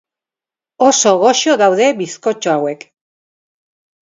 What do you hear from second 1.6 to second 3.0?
daude bizkotxo hauek.